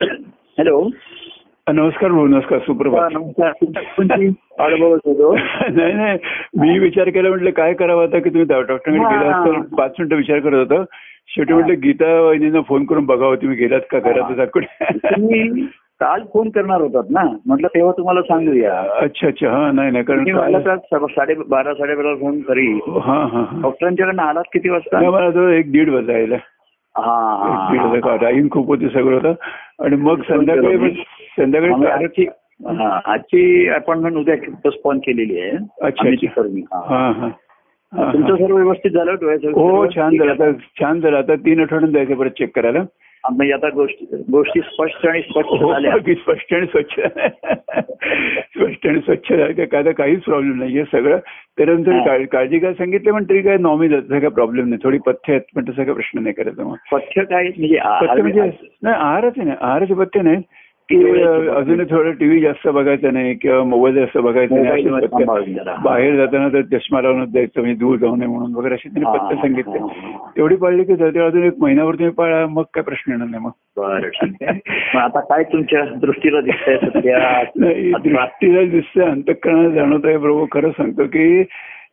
[0.00, 0.88] Hello.
[1.72, 3.10] नमस्कार भाऊ नमस्कार सुप्रभात.
[5.70, 6.18] नाही नाही.
[6.60, 8.98] मी विचार केला म्हटलं काय करावं आता की तुम्ही डॉक्टरकडे.
[8.98, 10.84] गेला तर पाच मिनिटं विचार करत होतो.
[11.28, 14.32] शेवटी म्हटलं गीता वहिनींना फोन करून बघावं तुम्ही गेलात का घरात?
[16.00, 17.22] काल फोन करणार होतात ना?
[17.46, 18.80] म्हटलं तेव्हा तुम्हाला सांगूया.
[18.80, 19.50] अच्छा अच्छा.
[19.50, 22.72] हा नाही नाही कारण मला साडे बारा साडेबारा फोन करी
[23.62, 25.10] डॉक्टरांच्याकडनं आलात किती वाजता?
[25.10, 26.36] मला एक दीड वाजता यायला
[26.98, 29.32] राईन खूप होती सगळं होतं.
[29.84, 30.88] आणि मग संध्याकाळी मग
[31.38, 32.26] संध्याकाळी
[33.04, 35.56] आजची अपॉइंटमेंट उद्या पोस्टपोन केलेली आहे.
[38.12, 38.36] तुमचं.
[38.36, 39.12] सर्व व्यवस्थित झालं?
[39.54, 40.30] हो छान झालं?
[40.30, 41.16] आता छान झालं.
[41.16, 42.80] आता तीन आठवड्यात जायचं परत चेक करायला.
[43.30, 46.14] म्हणजे आता गोष्टी गोष्टी स्पष्ट आणि स्पष्ट हो झाल्या.
[46.14, 47.00] स्पष्ट आणि स्वच्छ.
[48.40, 51.18] स्पष्ट आणि स्वच्छ झालं काय काहीच प्रॉब्लेम नाही हे सगळं
[51.56, 51.98] त्यानंतर.
[52.06, 54.80] काळ- काळजी काय सांगितलं पण तरी काय नॉर्मल काय प्रॉब्लेम नाही.
[54.84, 55.42] थोडी पथ्य आहेत.
[55.56, 56.76] पण तसं काय प्रश्न नाही करायचा मग.
[56.92, 57.42] पथ्य काय?
[57.44, 58.40] म्हणजे पथ्य म्हणजे
[58.82, 59.54] नाही आहारच आहे ना.
[59.60, 60.36] आहाराचे पथ्य नाही.
[60.88, 60.96] की?
[61.50, 64.84] अजून थोडं टीव्ही जास्त बघायचं नाही किंवा मोबाईल जास्त बघायचा नाही.
[65.84, 69.34] बाहेर जाताना तर चष्मा लावून जायचं म्हणजे दूर जाऊ नये म्हणून वगैरे असे त्यांनी हा,
[69.34, 69.78] सांगितले.
[70.36, 73.50] तेवढी पाळली की जाते अजून एक महिनाभर तुम्ही पाळा मग काय प्रश्न येणार नाही मग
[74.96, 81.42] आता काय तुमच्या दृष्टीला दिसतंय दृष्टीला दिसतं अंतकरणाला जाणवत आहे प्रभू खरं सांगतो की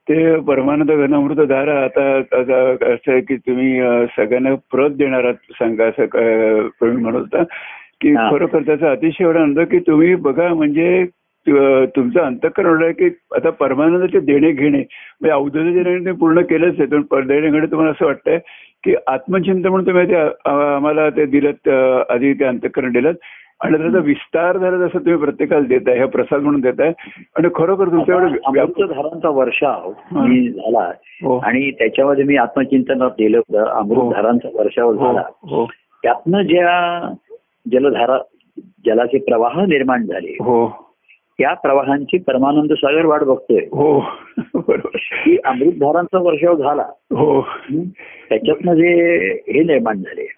[0.09, 3.81] ते परमानंद घनामृत धारा आता असं आहे की तुम्ही
[4.17, 6.05] सगळ्यांना प्रत देणार आहात सांगा असं
[6.79, 7.43] प्रवीण म्हणत होता
[8.01, 8.13] की.
[8.15, 11.05] खरोखर त्याचा अतिशय एवढा आनंद की तुम्ही बघा म्हणजे
[11.47, 17.65] तुमचं अंतकरण की आता परमानंदाचे देणे घेणे म्हणजे अवधूत पूर्ण केलंच आहे पण देणे घेणे
[17.65, 18.37] तुम्हाला असं वाटतंय
[18.83, 20.15] की आत्मचिंतन म्हणून तुम्ही ते
[20.49, 23.11] आम्हाला ते दिलं आधी ते अंतकरण दिलं
[23.59, 26.91] आणि त्याचा विस्तार झाला जसं तुम्ही प्रत्येकाला देताय हा प्रसाद म्हणून देताय
[27.35, 30.25] आणि खरोखर तुमच्या एवढं व्याप- अमृतधारांचा वर्षाव हा.
[30.27, 30.91] झाला.
[31.23, 31.37] हो.
[31.37, 35.05] आणि त्याच्यामध्ये मी आत्मचिंतनात गेलं होतं अमृतधारांचा वर्षाव हो.
[35.05, 35.65] झाला.
[36.03, 36.99] त्यातनं ज्या
[37.71, 38.17] जलधारा
[38.85, 40.31] जलाचे प्रवाह निर्माण झाले.
[40.31, 40.91] हो.
[41.37, 43.57] त्या प्रवाहांची परमानंद सागर वाट बघतोय.
[43.57, 43.99] हो.
[44.53, 44.97] बरोबर.
[45.25, 46.85] की अमृतधारांचा वर्षाव झाला.
[47.11, 47.41] हो?
[48.29, 48.91] त्याच्यातनं जे
[49.33, 50.33] हे निर्माण झाले.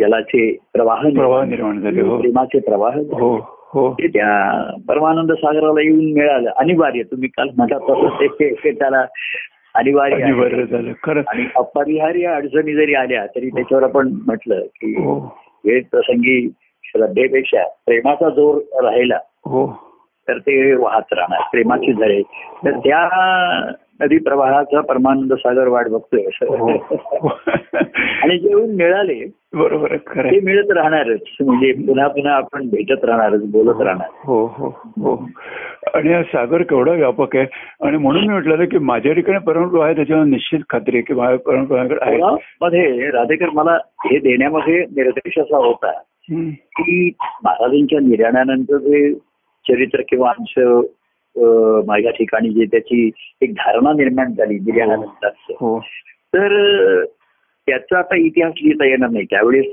[0.00, 2.18] जलाचे प्रवाह प्रवाह निर्माण झाले, हो.
[2.18, 3.92] प्रेमाचे प्रवाह हो हो.
[3.92, 6.50] ते त्या परमानंद सागराला येऊन मिळालं.
[6.56, 7.02] अनिवार्य.
[7.02, 9.04] तुम्ही काल म्हटलं तसं ते- त्याला.
[9.74, 10.16] अनिवार्य
[10.64, 10.92] झालं.
[11.02, 15.38] खरं आणि अपरिहार्य अडचणी जरी आल्या तरी त्याच्यावर आपण म्हटलं की हो.
[15.64, 16.48] वेळ प्रसंगी
[16.84, 19.66] श्रद्धेपेक्षा प्रेमाचा जोर राहिला हो.
[20.28, 22.22] तर ते वाहत राहणार प्रेमाची झरे
[22.64, 23.08] तर त्या
[24.00, 26.70] नदी प्रवाहाचा परमानंद सागर वाट बघतोय हो.
[26.70, 27.78] असं
[28.22, 30.40] आणि जे येऊन मिळाले बरोबर ते.
[30.40, 31.20] मिळत राहणारच.
[31.40, 34.06] म्हणजे पुन्हा पुन्हा आपण भेटत राहणारच बोलत राहणार.
[34.24, 34.68] हो हो
[35.02, 35.26] हो.
[35.94, 37.46] आणि हा सागर केवढा व्यापक आहे.
[37.86, 41.38] आणि म्हणून मी म्हटलं की माझ्या ठिकाणी परंपरा आहे त्याच्यावर निश्चित खात्री आहे की माझ्या
[41.38, 42.18] परंपराकडे आहे
[42.62, 43.72] मध्ये राधेकर मला
[44.04, 45.92] हे देण्यामध्ये निर्देश असा होता.
[46.52, 47.12] की
[47.44, 49.14] महाराजांच्या निर्याणानंतर जे
[49.68, 50.80] चरित्र किंवा अंश अं,
[51.36, 53.10] माझ्या ठिकाणी जे त्याची
[53.42, 55.28] एक धारणा निर्माण झाली निर्याणानंतर
[55.60, 55.78] हो.
[56.34, 56.52] तर
[56.98, 57.04] अं,
[57.66, 59.24] त्याचा आता इतिहास लिहिता येणार नाही.
[59.24, 59.66] त्यावेळेस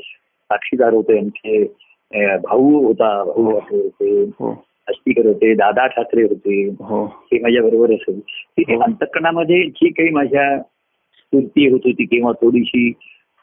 [0.50, 4.52] साक्षीदार होते अं, भाऊ होता भाऊ ठाकरे होते हो.
[4.88, 6.64] आष्टीकर होते दादा ठाकरे होते.
[6.82, 7.06] हो.
[7.32, 8.20] ते माझ्या बरोबर असेल.
[8.58, 8.80] की हो.
[8.82, 12.90] अंतकरणामध्ये जी काही माझ्या स्फूर्ती होत होती किंवा थोडीशी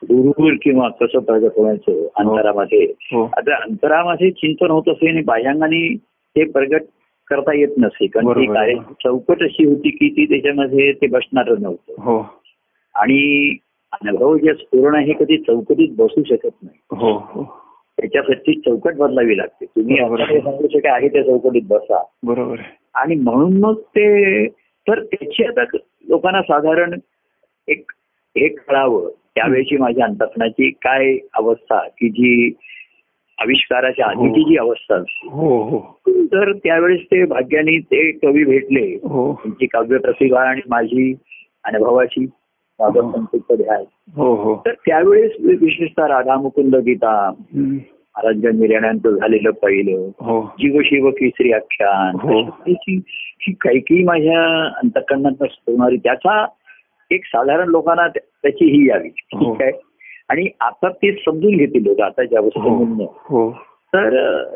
[0.03, 3.25] हुरहुर किंवा कसं प्रगट व्हायचं अंतरामध्ये हो.
[3.37, 5.95] आता अंतरामध्ये चिंतन होत असे आणि बाह्यांगाने
[6.37, 6.83] ते प्रगट
[7.27, 8.07] करता येत नसे.
[8.07, 8.47] कारण ती.
[8.47, 11.95] कार्य चौकट अशी होती की ती त्याच्यामध्ये ते बसणार नव्हतं.
[11.99, 12.21] हो.
[12.95, 13.51] आणि
[13.93, 16.79] अनुभव जे स्फुरण आहे कधी चौकटीत बसू शकत नाही.
[16.91, 17.63] हो हो.
[18.01, 19.65] त्याच्यासाठी चौकट बदलावी लागते.
[19.65, 22.05] तुम्ही हे सांगू शका आहे त्या चौकटीत बसा.
[22.23, 22.57] बरोबर
[22.95, 24.47] आणि म्हणून मग ते
[24.89, 25.77] तर त्याची आता
[26.09, 26.99] लोकांना साधारण
[27.69, 27.93] एक
[28.37, 29.11] हे कळावं.
[29.35, 32.51] त्यावेळेची माझ्या अंतकणाची काय अवस्था की जी
[33.39, 35.29] आविष्काराच्या आधीची जी अवस्था असते.
[35.31, 36.01] हो हो.
[36.09, 38.95] तर त्यावेळेस ते भाग्याने ते कवी भेटले.
[38.95, 39.35] हो.
[39.35, 41.15] त्यांची काव्य प्रतिभा आणि माझी
[42.81, 43.11] हो.
[44.17, 44.63] हो हो.
[44.67, 47.33] तर त्यावेळेस विशेषतः राधा मुकुंद गीता.
[47.59, 50.55] महाराजांच्या निर्याणांचं झालेलं पहिलं हो.
[50.59, 52.41] जीव शिव केसरी आख्यान हो.
[52.41, 56.47] ही काही काही माझ्या अंतकरणात होणारी त्याचा
[57.11, 59.11] एक साधारण लोकांना त्या- त्याची ही यावी.
[59.35, 59.53] हो.
[59.53, 59.73] ठीक आहे?
[60.31, 63.51] आणि आता ते समजून घेतील लोक आता ज्या हो वस्तू हो.
[63.93, 64.55] तर अं,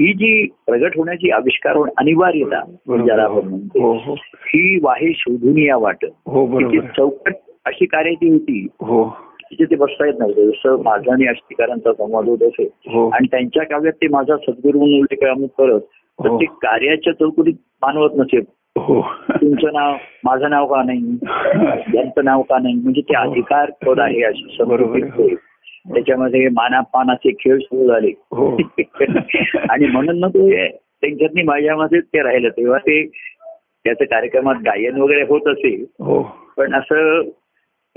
[0.00, 2.60] ही जी प्रगट होण्याची आविष्कार होणं अनिवार्यता.
[3.06, 4.14] ज्याला आपण म्हणतो हो हो.
[4.34, 9.08] ही वाहे शोधून या वाट हो चौकट अशी कार्याची होती हो.
[9.50, 10.50] तिथे ते बसता येत नव्हतं.
[10.50, 13.08] जसं माझा आणि अष्टिकारांचा संवाद होत असे हो.
[13.08, 15.48] आणि त्यांच्या काव्यात ते माझा सद्गुरू म्हणून उल्लेख करत
[16.18, 16.36] तर हो.
[16.40, 18.40] ते कार्याच्या चौकटीत मानवत नसेल.
[18.40, 21.18] हो तुमचं नाव माझं नाव का नाही?
[21.96, 22.74] यांचं नाव का नाही?
[22.74, 23.30] म्हणजे ते हो.
[23.30, 25.00] अधिकार पद आहे अशी बरोबर.
[25.94, 28.08] त्याच्यामध्ये मानापानाचे खेळ सुरू झाले.
[28.08, 28.56] हो.
[29.70, 32.48] आणि म्हणून मग ते त्यांच्यातनी माझ्यामध्ये ते राहिलं.
[32.48, 33.06] तेव्हा ते
[33.84, 35.84] त्याचं कार्यक्रमात गायन वगैरे होत असेल.
[36.00, 36.22] हो.
[36.56, 37.22] पण असं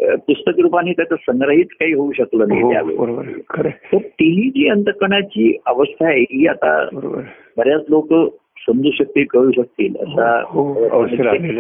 [0.02, 3.70] पुस्तक रूपाने त्याचं संग्रहित काही होऊ शकलं नाही हो त्यावेळी.
[3.70, 6.88] तर ती जी अंतकणाची अवस्था आहे ही आता.
[7.58, 8.14] बऱ्याच लोक
[8.60, 9.96] समजू शकतील कळू शकतील.
[9.96, 11.06] असा हो, हो.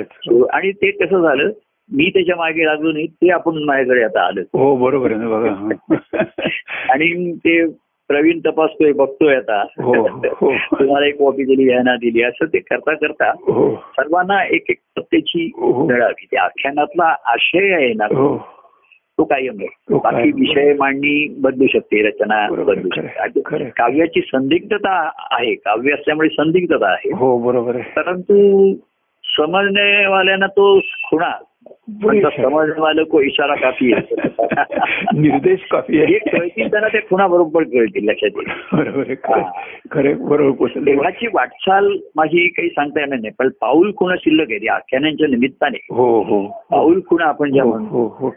[0.07, 1.51] हो, आणि ते कसं झालं
[1.91, 4.41] मी त्याच्यामागे लागलो नाही ते आपण माझ्याकडे आता आलं.
[4.41, 5.69] हो बरोबर आहे बघा हा.
[6.89, 7.65] आणि ते
[8.07, 9.61] प्रवीण तपासतोय बघतोय आता.
[9.61, 10.53] हो, हो.
[10.55, 12.23] तुम्हाला एक कॉपी दिली यांना दिली.
[12.23, 13.75] असं ते करता करता हो.
[13.75, 14.79] सर्वांना एक एक
[15.35, 15.87] हो.
[15.87, 18.05] मिळावी त्या आख्यानातला आशय आहे ना.
[18.05, 18.54] हो.
[19.17, 19.95] तो कायम आहे.
[19.95, 20.31] बाकी.
[20.31, 23.65] विषय मांडणी बदलू शकते रचना बदलू शकते.
[23.65, 27.11] काव्याची संदिग्धता आहे काव्य असल्यामुळे संदिग्धता आहे.
[27.15, 28.73] हो बरोबर परंतु
[29.23, 31.31] समजण्यावाल्यांना तो खुणा.
[32.29, 33.91] समजण्यावालं को इशारा काफी
[35.17, 39.15] निर्देश काफी हे आहे कळतील त्यांना ते खुणा बरोबर कळतील लक्षात येईल.
[39.91, 40.27] खरं.
[40.27, 45.87] बरोबर तेव्हाची वाटचाल माझी काही सांगता येणार नाही पण पाऊल खुणा शिल्लक आहे आख्यानांच्या निमित्ताने.
[45.89, 46.47] हो हो.
[46.71, 48.35] पाऊल खुणा आपण ज्या हो म्हणतो.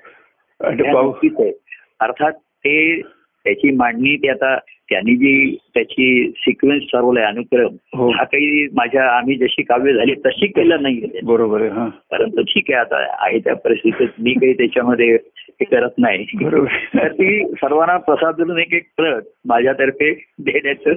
[0.64, 1.52] आहे.
[2.00, 3.02] अर्थात ते
[3.44, 4.58] त्याची मांडणी ते आता
[4.90, 8.10] त्यांनी जी त्याची सिक्वेन्स ठरवलाय अनुक्रम हो.
[8.10, 11.20] हा काही माझ्या आम्ही जशी काव्य झाली तशी केलं नाहीये.
[11.24, 11.88] बरोबर हा.
[12.10, 15.18] परंतु ठीक आहे आता आहे त्या परिस्थितीत मी काही त्याच्यामध्ये
[15.60, 16.26] करत नाही.
[16.42, 16.68] बरोबर.
[16.94, 20.92] तर ती सर्वांना प्रसाद देऊन एक एक प्रत माझ्यातर्फे देण्याचं.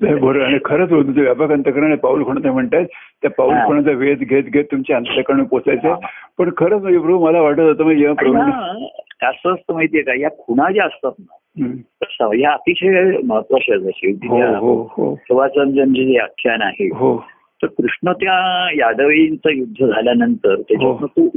[0.00, 0.40] बरोबर.
[0.40, 2.84] आणि खरंच होतं तुमचं व्यापक अंतकरण पाऊल खुणा ते म्हणतात.
[3.22, 3.54] त्या पाऊल.
[3.66, 5.94] खुणाचा वेध घेत घेत तुमच्या अंतकरण पोचायचं.
[6.38, 8.86] पण खरंच म्हणजे प्रभू मला वाटत होतं म्हणजे आणि
[9.22, 10.14] असं असतं माहितीये का?
[10.14, 11.36] या खुणा ज्या असतात ना
[12.38, 15.14] या अतिशय महत्त्वाच्या शेवटी हो हो हो.
[15.74, 17.24] जे आख्यान आहे हो.
[17.62, 21.28] तर कृष्ण त्या यादवींचं युद्ध झाल्यानंतर त्याच्यातनं तो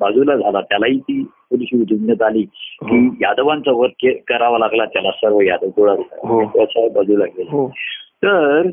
[0.00, 0.60] बाजूला झाला.
[0.60, 3.14] त्यालाही ती थोडीशी उद्विग्नता आली की हो.
[3.20, 6.46] यादवांचा वध करावा लागला त्याला सर्व यादव गोळा हो.
[6.88, 7.50] बाजूला गेला.
[7.50, 7.68] हो.
[8.24, 8.66] तर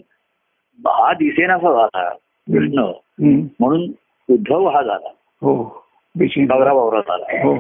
[0.88, 2.10] हा दिसेनासा झाला
[2.48, 2.92] कृष्ण.
[3.60, 3.82] म्हणून
[4.30, 5.10] उद्धव हा झाला.
[6.46, 7.54] गौरा बावरा झाला.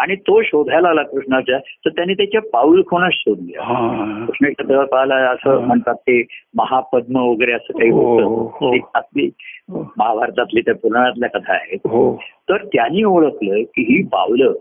[0.00, 5.58] आणि तो शोधायला आला कृष्णाच्या तर त्याने त्याच्या पाऊल खोनाच शोधल्या हा कृष्णाच्या तळपाला असं.
[5.60, 6.22] म्हणतात ते
[6.54, 8.76] महापद्म वगैरे असं काही हो, होतं हो.
[8.94, 9.30] आपली
[9.70, 9.84] हो.
[9.98, 12.16] महाभारतातली त्या पुराणातल्या कथा आहेत हो
[12.48, 14.52] तर त्यांनी ओळखलं की ही पावलं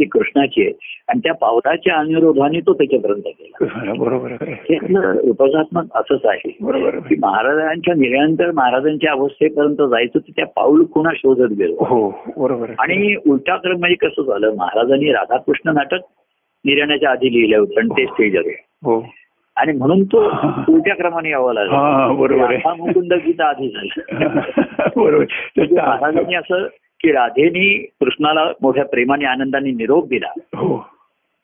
[0.00, 0.72] ही कृष्णाची आहे.
[1.08, 4.76] आणि त्या पावलाच्या अनुरोधाने तो त्याच्यापर्यंत गेला बरोबर हे
[5.30, 6.56] उपजात्मक असंच आहे.
[6.60, 7.14] बरोबर की.
[7.22, 11.84] महाराजांच्या निरंतर महाराजांच्या अवस्थेपर्यंत जायचं तर त्या पाऊल खुणा शोधत गेलो?
[11.84, 12.70] हो बरोबर.
[12.78, 14.54] आणि उलटा क्रम म्हणजे कसं झालं?
[14.56, 15.98] महाराजांनी राधाकृष्ण नाटक
[16.64, 18.66] निर्याण्याच्या आधी लिहिलं होतं आणि ते स्टेजवर आहे.
[18.84, 19.06] हो.
[19.56, 20.18] आणि म्हणून तो
[20.72, 21.76] उलट्या क्रमाने यावं लागला.
[21.76, 24.00] हा बरोबर मुकुंद गीता आधी झालं.
[24.96, 25.24] बरोबर.
[25.56, 26.66] म्हणजे महाराजांनी असं
[27.06, 30.32] की राधेनी कृष्णाला मोठ्या प्रेमाने आनंदाने निरोप दिला.
[30.54, 30.86] हो.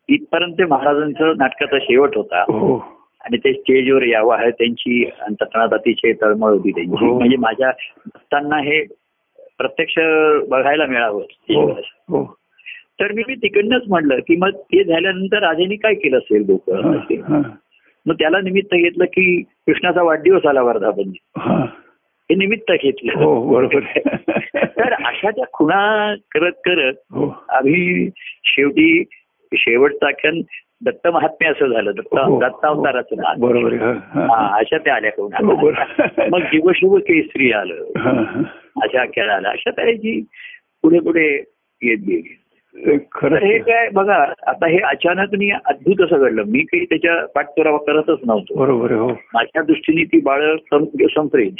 [0.09, 2.43] इथपर्यंत महाराजांचं नाटकाचा शेवट होता.
[2.43, 2.77] हो.
[3.21, 7.07] आणि ते स्टेजवर यावं आहे त्यांची अंतकणात अतिशय तळमळ होती त्यांची.
[7.07, 7.19] हो.
[7.19, 7.71] म्हणजे माझ्या
[8.07, 8.85] भक्तांना हे
[9.59, 9.95] प्रत्यक्ष
[10.49, 11.23] बघायला मिळावं.
[13.01, 16.71] तर मी तिकडनंच म्हणलं की मग ते झाल्यानंतर राधेनी काय केलं असेल लोक
[18.07, 21.67] मग त्याला निमित्त घेतलं की कृष्णाचा वाढदिवस आला वर्धापन हा.
[22.31, 23.13] निमित्त घेतलं.
[24.85, 28.11] तर अशा त्या खुणा करत करत हो आम्ही
[28.45, 29.05] शेवटी
[29.55, 30.41] शेवटचं आख्यान
[30.85, 32.41] दत्त महात्म्य असं झालं दत्त हो.
[32.41, 33.75] दत्तावताराचं बरोबर.
[34.35, 35.73] अशा त्या आल्या बरोबर.
[36.31, 37.75] मग जीवशुभ केसरी आलं.
[38.83, 39.03] अशा
[39.37, 40.21] आलं अशा तऱ्हेची
[40.83, 41.43] पुढे पुढे
[41.83, 42.42] येत गेली
[43.13, 46.43] खरं हे काय बघा आता हे अचानक अद्भुत असं घडलं.
[46.47, 48.55] मी काही त्याच्या पाठपुरावा करतच नव्हतो.
[48.55, 49.09] बरोबर हो.
[49.09, 51.51] माझ्या दृष्टीने ती बाळ संपली.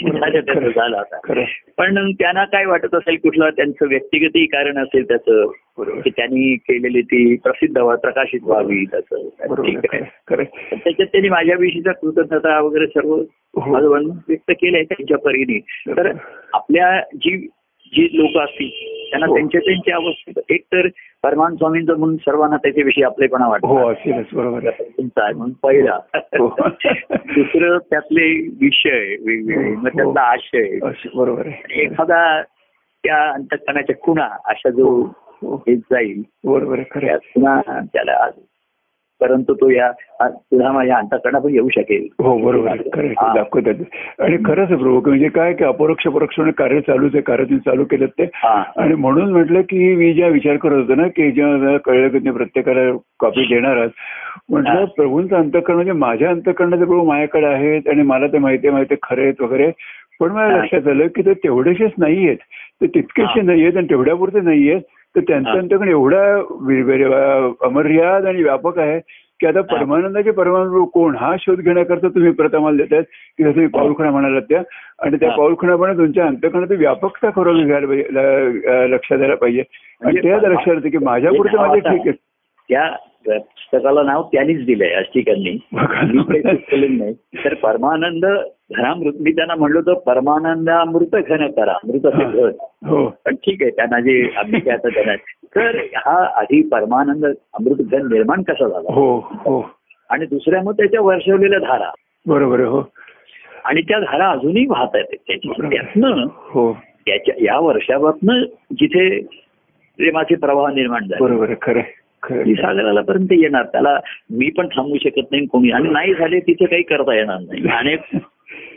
[0.71, 1.43] झालं आता.
[1.79, 5.47] पण त्यांना काय वाटत असेल कुठलं त्यांचं व्यक्तिगतही कारण असेल त्याचं
[5.79, 9.29] की त्यांनी केलेली ती प्रसिद्ध व्हा प्रकाशित व्हावी त्याचं.
[10.73, 13.15] त्याच्यात त्यांनी माझ्याविषयीचा कृतज्ञता वगैरे सर्व
[13.57, 13.97] हो.
[14.29, 15.59] व्यक्त केलंय त्यांच्या परीने.
[15.89, 16.13] तर
[16.53, 17.37] आपल्या जी
[17.87, 19.35] जी लोक असतील त्यांना हो.
[19.35, 20.87] त्यांच्या त्यांच्या अवस्थेत एक तर
[21.23, 24.85] परमान स्वामींचं म्हणून सर्वांना त्याच्याविषयी आपलेपणा हो वाटतो असेलच बरोबर आहे.
[24.85, 25.99] तुमचा आहे म्हणून पहिला.
[26.39, 26.49] हो.
[27.13, 29.89] दुसरं त्यातले विषय वेगवेगळे मग हो.
[29.89, 30.79] त्यातला आशय.
[31.15, 32.43] बरोबर एखादा
[33.05, 34.89] त्या अंतकणाच्या खुणा अशा जो
[35.43, 38.29] हो येत जाईल बरोबर त्याला
[39.23, 39.91] परंतु तो या
[40.23, 42.77] पुन्हा माझ्या अंतकणा पण येऊ शकेल हो बरोबर.
[43.35, 48.07] दाखवतात आणि खरंच प्रभू म्हणजे काय की अपरोक्ष परोक्ष कार्य चालूच आहे कार्य चालू केलं
[48.19, 48.29] ते.
[48.45, 52.33] आणि म्हणून म्हटलं की मी ज्या विचार करत होतो ना की जेव्हा कळलं की तुम्ही
[52.33, 53.91] प्रत्येकाला कॉपी देणार आहात
[54.51, 54.85] म्हटलं.
[54.97, 59.43] प्रभूंचं अंतकरण म्हणजे माझ्या अंतकरणाचे प्रभू माझ्याकडे आहेत आणि मला ते माहिती माहिती खरे आहेत
[59.43, 59.71] वगैरे
[60.21, 60.57] पण मला.
[60.57, 62.37] लक्षात आलं की ते तेवढेसेच नाही आहेत
[62.81, 63.41] ते तितकेसे.
[63.43, 64.83] नाही आहेत आणि तेवढ्यापुरते नाही आहेत
[65.17, 65.59] तर त्यांचं हा.
[65.59, 66.25] अंतकण एवढा
[67.67, 68.99] अमर्याद आणि व्यापक आहे
[69.41, 71.17] की आता परमानंदाचे परमानंद कोण?
[71.17, 73.03] हा शोध घेण्याकरता तुम्ही प्रथमाला देतात
[73.39, 74.63] की जसं तुम्ही पाऊलखुणा म्हणालात त्या.
[74.99, 75.37] आणि त्या हा.
[75.37, 79.61] पाऊलखुणापणे तुमच्या अंतकरणात व्यापकता करून घ्यायला पाहिजे लक्षात द्यायला पाहिजे.
[79.61, 82.13] आणि म्हणजे ते आता लक्षात येतं की माझ्या पुढचं माझे ठीक आहे.
[82.69, 82.89] त्या
[83.29, 87.15] पुस्तकाला नाव त्यांनीच दिलंय सुचवलेलं नाही.
[87.45, 88.25] तर परमानंद
[88.77, 91.73] घनामृत मी त्यांना म्हणलो तर परमानंदामृत घन करा.
[91.73, 92.51] अमृताचे घन.
[92.87, 93.07] हो.
[93.25, 95.15] पण ठीक आहे त्यांना जे आम्ही काय आता त्यांना
[95.57, 98.93] तर हा आधी परमानंद अमृत घन निर्माण कसा झाला?
[98.95, 99.71] हो हो.
[100.11, 101.91] आणि दुसऱ्या मग त्याच्या वर्षवलेल्या धारा.
[102.27, 102.93] बरोबर हो.
[103.65, 105.17] आणि त्या धारा अजूनही वाहत आहेत.
[105.29, 105.49] त्याची.
[105.49, 106.73] त्यातनं हो.
[107.07, 109.21] त्याच्या या वर्षापासून जिथे
[109.97, 111.25] प्रेमाचे प्रवाह निर्माण झाले.
[111.25, 111.81] बरोबर खरं.
[112.55, 113.65] सागराला पर्यंत येणार.
[113.65, 114.01] त्याला
[114.31, 117.69] मी पण थांबू शकत नाही कोणी आणि नाही झाले तिथे काही करता येणार नाही.
[117.69, 118.01] अनेक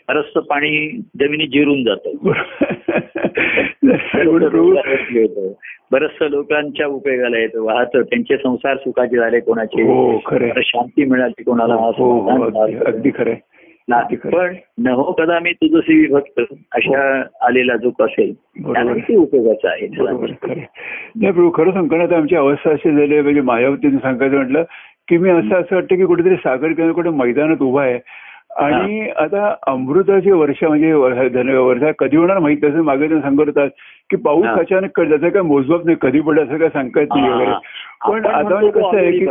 [0.07, 2.09] बरंचसं पाणी जमिनीत जिरून जातं.
[5.91, 7.61] बरंचस लोकांच्या उपयोगाला येतं.
[7.61, 8.01] वाहतं.
[8.01, 9.83] त्यांचे संसार सुखाचे झाले कोणाचे.
[9.83, 10.17] हो
[10.61, 12.29] शांती मिळाली कोणाला हो हो
[12.85, 13.33] अगदी खरं.
[14.15, 16.41] पण न हो कदा मी तुझं सेवी भक्त.
[16.71, 18.33] अशा आलेला जो असेल.
[19.15, 19.87] उपयोगाचा आहे.
[21.15, 24.63] नाही प्रभू खरं आता आमची अवस्था अशी झाली म्हणजे मायावतीने सांगायचं म्हटलं
[25.07, 27.99] की मी असं असं वाटतं की कुठेतरी सागर किंवा कुठे मैदानात उभा आहे.
[28.55, 33.69] आणि आता अमृताची वर्ष म्हणजे वर्षा कधी होणार माहीत तसं मागे तुम्ही सांगत होतात
[34.09, 34.45] की पाऊस.
[34.59, 37.51] अचानक त्याचं काय मोजमाप नाही कधी पडलं असं काय सांगता येत नाही वगैरे.
[38.09, 39.25] पण आता कसं आहे की.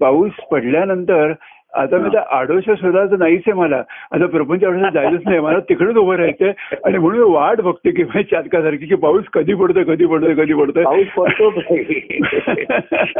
[0.00, 1.32] पाऊस पडल्यानंतर
[1.74, 3.82] आता मी त्या आडोश शोधायचं नाहीच आहे मला.
[4.12, 5.40] आता प्रपंच आडोशात जायचंच नाही.
[5.40, 6.52] मला तिकडेच उभं राहायचंय.
[6.84, 10.54] आणि म्हणून मी वाट बघते की म्हणजे चातकासारखी की पाऊस कधी पडतोय कधी पडतोय कधी
[10.54, 10.84] पडतोय?
[10.84, 11.48] पाऊस पडतो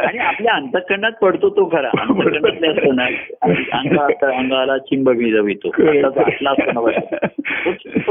[0.00, 1.88] आणि आपल्या अंतकरणात पडतो तो खरा.
[4.26, 5.88] अंगाला चिंब भिजवितो तो-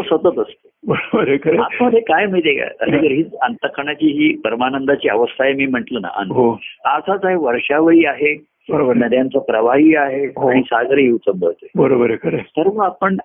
[0.01, 0.69] सतत असतो.
[0.87, 2.85] बरोबर आतमध्ये काय माहितीये का?
[2.85, 3.23] ही.
[3.41, 6.57] अंतकरणाची ही परमानंदाची अवस्था आहे मी म्हंटल ना अनुभव हो.
[6.85, 10.49] असाच आहे वर्षावही आहे बरोबर नद्यांचा प्रवाही आहे हो.
[10.49, 12.37] आणि सागरही उचंबळतोय बरोबर आहे खरं.
[12.37, 13.17] सर्व आपण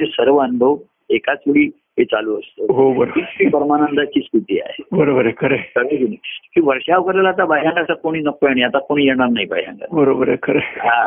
[0.00, 0.76] सर्व अनुभव
[1.10, 5.56] एकाच वेळी हे चालू असतो हो बरोबर परमानंदाची स्थिती आहे बरोबर आहे खरं.
[5.76, 6.16] कळलं की नाही?
[6.54, 10.58] की वर्षावरला आता भयानक कोणी नको आणि आता कोणी येणार नाही भयानक बरोबर आहे खरं
[10.78, 11.06] हा.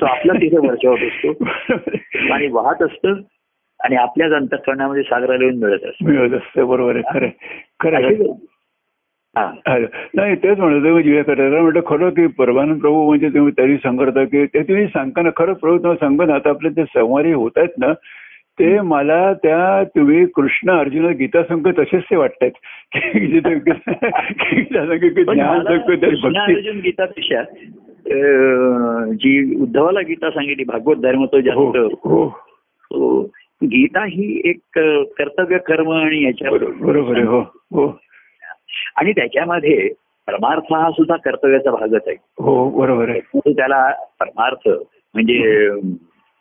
[0.00, 1.32] तो आपला तिथे वर्षावर असतो.
[2.32, 3.20] आणि वाहत असतं
[3.80, 7.28] आणि आपल्याच अंतःकरणामध्ये सागराला येऊन मिळत असतं मिळत असतं बरोबर आहे खरं.
[7.80, 8.32] खरं.
[9.38, 14.24] नाही तेच म्हणत होतो म्हणजे करायला म्हटलं खरं की परमानंद प्रभू म्हणजे तुम्ही तरी सांगता
[14.24, 17.92] की ते तुम्ही सांगताना खरं प्रभू तुम्हाला सांगत आता आपले ते संवारी होत आहेत ना
[18.58, 22.50] ते मला त्या तुम्ही कृष्ण अर्जुन गीता संघ तसेच ते वाटतात
[26.38, 27.42] अर्जुन गीतापेक्षा
[29.12, 32.28] जी उद्धवाला गीता सांगितली भागवत धर्म तो हो जास्त हो.
[32.90, 33.22] तो
[33.62, 34.78] गीता ही एक
[35.18, 37.40] कर्तव्य कर्म आणि याच्यावर बरोबर बरोबर आहे हो
[37.74, 37.98] हो.
[38.96, 39.88] आणि त्याच्यामध्ये
[40.28, 43.88] परमार्थ हा सुद्धा कर्तव्याचा भागच आहे हो बरोबर आहे त्याला
[44.20, 45.68] परमार्थ म्हणजे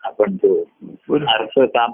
[0.04, 0.56] आपण तो
[1.16, 1.92] अर्थ काम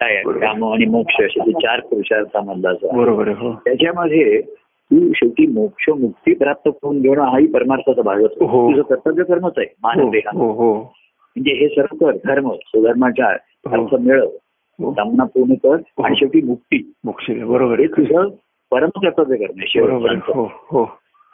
[0.00, 0.22] काय.
[0.22, 2.98] काम आणि मोक्ष असे चार पुरुषार्थामधला जो आहे.
[2.98, 8.46] बरोबर हो त्याच्यामध्ये तू शेवटी मोक्ष मुक्ती प्राप्त करून घेणं हाही परमार्थाचा भागच आहे.
[8.46, 8.70] हो.
[8.70, 13.74] तुझं कर्तव्य कर्मच आहे मानव हो देहा म्हणजे हे सर्व कर धर्म सुधर्माचा हो.
[13.74, 17.30] अर्थ मिळव कामना पूर्ण कर आणि शेवटी मुक्ती मोक्ष.
[17.30, 18.28] बरोबर हे आहे तुझं
[18.70, 19.90] परम कर्तव्य करणे शेवट
[20.34, 20.84] हो हो.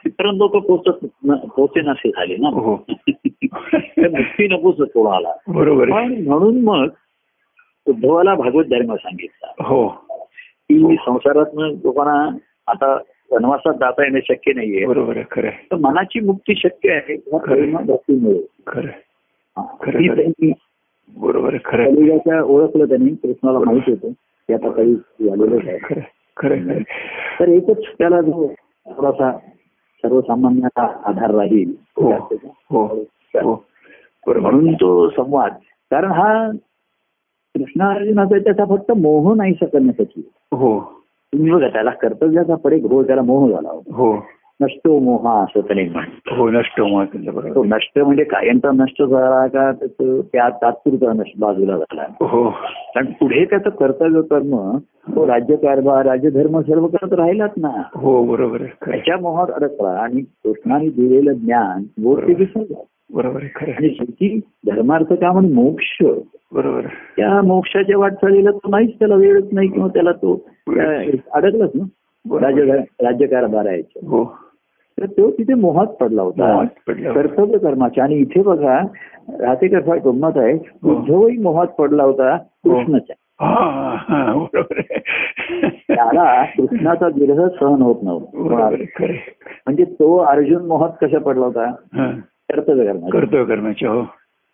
[0.05, 2.47] तिथपर्यंत लोक पोहोचत न- पोहोचे नसे झाले ना.
[2.47, 2.85] हो.
[3.97, 5.33] मुक्ती नकोच कोणाला.
[5.47, 6.87] बरोबर पण म्हणून मग
[7.87, 9.63] उद्धवाला भागवत धर्म सांगितला.
[9.63, 9.87] हो.
[10.69, 12.37] की संसारात लोकांना
[12.67, 12.97] आता
[13.31, 14.85] वनवासात जाता येणं शक्य नाहीये.
[14.85, 15.67] बरोबर आहे खरं आहे.
[15.71, 17.15] तर मनाची मुक्ती शक्य आहे
[17.81, 18.39] भक्तीमुळे.
[19.57, 19.63] हा.
[20.29, 20.51] ती
[21.17, 24.09] बरोबर खरं ओळखलं त्यांनी कृष्णाला माहीत होतं.
[24.47, 25.77] की आता काही झालेलंच आहे.
[26.37, 26.79] खरं.
[27.39, 28.47] तर एकच त्याला जो
[28.97, 29.31] थोडासा
[30.03, 32.11] सर्वसामान्यांना आधार राहील हो
[32.69, 32.85] हो
[33.41, 33.63] हो.
[34.27, 35.51] म्हणून तो संवाद
[35.91, 36.51] कारण हा
[37.55, 40.79] कृष्ण अर्जुनाचा त्याचा फक्त मोह नाही करण्यासाठी हो.
[41.33, 44.15] तुम्ही बघा त्याला कर्तव्याचा पडे घोळ त्याला मोह झाला हो.
[44.63, 47.65] नसतो मोह असं त्याने म्हणतो हो नष्ट तो बरोबर.
[47.65, 52.03] नष्ट म्हणजे कायमचा नष्ट झाला का त्याचं त्या तात्पुरता नष्ट बाजूला झाला.
[52.21, 52.49] हो.
[52.95, 54.77] कारण पुढे त्याचं कर्तव्य कर्म
[55.15, 57.81] तो राज्यकारभार राज्यधर्म सर्व करत राहिलाच ना.
[57.95, 58.57] हो बरोबर.
[58.57, 62.83] त्याच्या मोहात अडकला आणि कृष्णाने दिलेलं ज्ञान ते विसरलं.
[63.13, 63.71] बरोबर आणि.
[63.89, 66.03] शेवटी धर्मार्थ काम आणि मोक्ष?
[66.51, 66.81] बरोबर.
[67.17, 70.45] त्या मोक्षाच्या वाटचालीला तो नाहीच त्याला वेळच नाही किंवा त्याला तो
[71.33, 71.85] अडकलाच ना.
[72.25, 72.63] राज्य
[73.01, 73.81] राज्यकारभार आहे.
[74.07, 74.37] हो.
[75.03, 76.63] तर तो तिथे मोहात पडला होता.
[77.13, 78.79] कर्तव्य कर्माच्या आणि इथे बघा
[79.39, 80.53] राहतेकर फार गंमत आहे.
[80.83, 84.45] उद्धवही मोहात पडला होता कृष्णाच्या हा हा
[85.87, 88.69] त्याला कृष्णाचा विरह सहन होत नव्हता.
[89.65, 91.71] म्हणजे तो अर्जुन मोहात कशा पडला होता.
[92.49, 94.03] कर्तव्य करणार कर्तव्य करण्याचे हो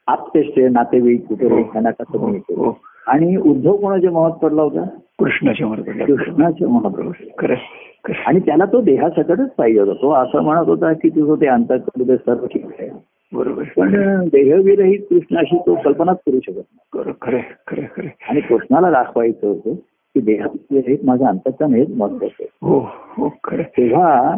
[0.07, 1.63] आप्तेष्टे नातेवाईक कुठे.
[1.63, 2.71] त्यांना कसं.
[3.07, 4.83] आणि उद्धव कोणाच्या मोहात पडला होता
[5.19, 6.05] कृष्णाच्या मनात पडला.
[6.05, 8.23] कृष्णाच्या खरं आहे.
[8.25, 12.45] आणि त्याला तो देहासकटच पाहिजे होता तो असं म्हणत होता की तुझं ते अंतकड सर्व
[12.45, 12.89] ठीक आहे
[13.33, 13.91] बरोबर पण.
[14.25, 17.37] देहविरहित कृष्णाशी तो कल्पनाच करू शकत नाही खरं
[17.67, 18.07] खरं.
[18.29, 19.73] आणि कृष्णाला दाखवायचं होतं
[20.15, 22.79] की देहाविरहित माझं अंतकरण हेच महत्वाचं आहे हो
[23.17, 23.61] हो खरं.
[23.61, 24.35] तेव्हा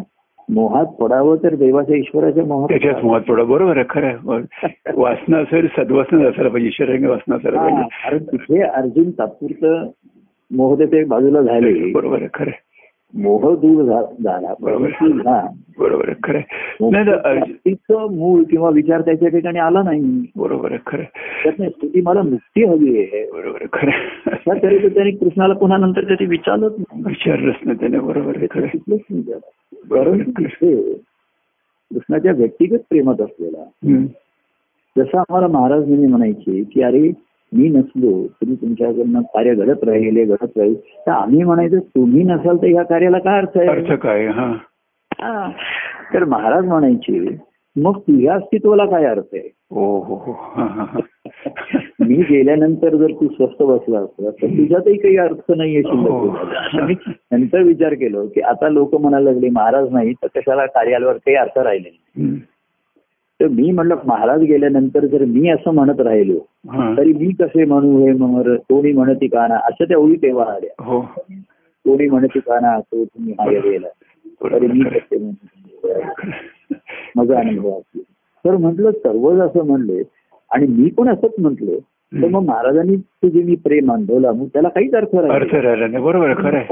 [0.48, 3.08] मोहात पडावं तर देवाच्या ईश्वराच्या मोहात त्याच्याच पडावं.
[3.08, 4.40] मुळात पडा बरोबर आहे खरं.
[4.94, 7.82] वासना असेल सद्वासना असायला पाहिजे ईश्वरांनी वासना असायला पाहिजे.
[7.82, 9.88] कारण तिथे अर्जुन तात्पुरतं
[10.50, 11.92] मोह ते बाजूला झाले.
[11.92, 12.50] बरोबर आहे खरं.
[13.14, 14.54] मोह दूर झाला.
[14.60, 14.88] बरोबर.
[15.78, 20.30] बरोबर आहे खरं मूळ किंवा विचार त्याच्या ठिकाणी आला नाही.
[20.36, 23.30] बरोबर आहे खरं स्तुती मला मुक्ती हवी आहे.
[23.32, 27.02] बरोबर खरं तऱ्हेचं त्यांनी कृष्णाला पुन्हा नंतर कधी विचारलंच नाही.
[27.06, 28.66] विचारलंच नाही त्याने बरोबर आहे खरं
[29.90, 30.30] परंतु
[31.94, 33.64] कृष्णाच्या व्यक्तिगत प्रेमात असलेला.
[34.98, 37.12] जसं आम्हाला महाराज नेहमी म्हणायचे की अरे
[37.52, 40.74] मी नसलो तरी तुमच्याकडनं कार्य घडत राहिले घडत राहील.
[40.74, 44.26] तर आम्ही म्हणायचं तुम्ही नसाल तर ह्या कार्याला काय अर्थ अर्थ आहे काय?
[44.26, 44.56] हा.
[45.20, 45.50] हा.
[46.14, 50.32] तर महाराज म्हणायचे मग तुझ्या अस्तित्वाला काय अर्थ आहे हो हो हो.
[52.00, 56.36] मी गेल्यानंतर जर तू स्वस्त बसला असता तर तुझ्यातही काही अर्थ नाहीये शिल्लक.
[56.36, 56.92] असं
[57.32, 61.58] नंतर विचार केलो की आता लोक म्हणायला लागले महाराज नाही तर कशाला कार्यालयावर काही अर्थ
[61.58, 62.34] राहिले नाही.
[63.40, 66.38] तर मी म्हणलं महाराज गेल्यानंतर जर मी असं म्हणत राहिलो.
[66.96, 71.00] तरी मी कसे म्हणू हे मर कोणी म्हणती काना अशा त्या ओळी तेव्हा आल्या
[71.84, 73.88] कोणी म्हणती काना तो तुम्ही हा गेला
[74.42, 76.30] तरी मी कसे म्हणू.
[77.16, 78.00] माझा अनुभव असतो
[78.44, 80.02] तर म्हटलं सर्वच असं म्हणले
[80.50, 81.78] आणि मी पण असंच म्हटलं
[82.14, 86.62] तर मग महाराजांनी तुझे मी प्रेम अनुभवला मग त्याला काहीच अर्थ बरोबर.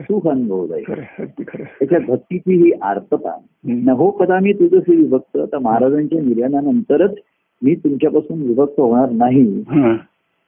[0.00, 1.76] सुख अनुभव जाईल खरं आहे, अगदी खरं आहे.
[1.78, 3.30] त्याच्या भक्तीची ही आर्तता.
[3.30, 3.90] हम्म.
[3.90, 7.14] नहो कदा मी तुझं विभक्त तर महाराजांच्या निर्याणानंतरच
[7.62, 9.60] मी तुमच्यापासून विभक्त होणार नाही.
[9.60, 9.96] हा.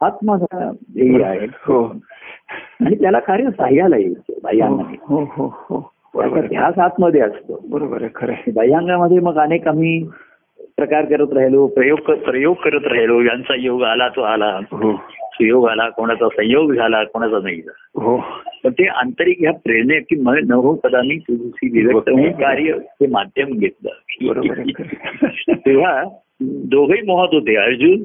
[0.02, 1.46] हाच माझा ध्येय आहे.
[1.52, 1.84] हो.
[2.80, 4.94] आणि त्याला कार्य सहाय्याला यायचं बाह्यांना.
[5.00, 5.90] हो हो हो.
[6.16, 6.46] बरोबर.
[6.46, 8.32] ध्यास आतमध्ये असतो बरोबर आहे खरं.
[8.54, 10.04] बाह्यांगामध्ये मग अनेक आम्ही
[10.76, 14.92] प्रकार करत राहिलो प्रयोग प्रयोग करत राहिलो यांचा योग आला तो आला हो
[15.34, 18.16] सुयोग आला कोणाचा संयोग झाला कोणाचा नाही झाला हो
[18.64, 23.06] पण ते आंतरिक ह्या प्रेरणे की म- न हो कदा मी तुझी विभक्त कार्य हे
[23.06, 23.90] माध्यम घेतलं.
[25.52, 26.02] तेव्हा
[26.42, 28.04] दोघही मोहात होते अर्जुन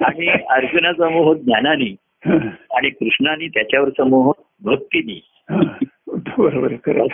[0.00, 1.94] आणि अर्जुनाचा मोह ज्ञानाने.
[2.74, 4.32] आणि कृष्णाने त्याच्यावरचा मोह
[4.64, 5.20] भक्तीने.
[6.38, 7.06] बरोबर खरं.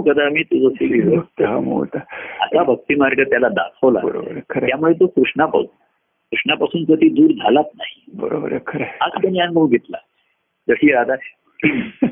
[0.00, 1.98] कदा मी तुझं विभक्त हा मोठा
[2.40, 4.00] असा भक्ती मार्ग त्याला दाखवला.
[4.04, 4.38] बरोबर.
[4.38, 5.66] त्यामुळे तो कृष्णापासून
[6.30, 8.04] कृष्णापासून कधी दूर झालाच नाही.
[8.14, 8.84] बरोबर खरं.
[9.00, 9.96] आज त्यांनी अनुभव घेतला.
[10.68, 11.14] जशी आता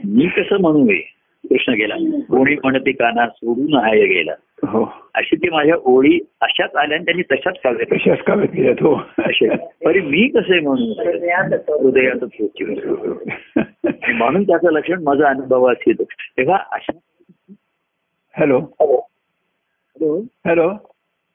[0.05, 1.15] मी कसं म्हणू हे
[1.49, 1.95] कृष्ण गेला.
[2.21, 4.33] कोणी म्हणते काना सोडून हाय गेला.
[4.69, 4.93] हो.
[5.15, 8.95] अशी ती माझ्या ओळी अशाच आल्या आणि त्यांनी तशाच काव्य कशाच काव्यात गेल्यात हो.
[9.19, 9.49] असे.
[9.57, 10.85] तरी मी कसे म्हणू?
[11.83, 12.25] हृदयात
[14.09, 16.05] म्हणून त्याचं लक्षण माझा अनुभवात येतो.
[16.05, 16.93] तेव्हा अशा
[18.35, 18.59] हॅलो.
[18.59, 20.21] हॅलो.
[20.47, 20.69] हॅलो.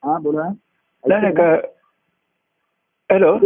[0.02, 0.48] हा बोला.
[1.04, 1.50] नाही नाही का
[3.10, 3.36] हॅलो.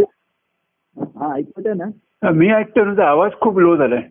[0.95, 1.85] हा ऐकत ना?
[2.31, 4.01] मी ऐकतो तुझा आवाज खूप लो झालाय.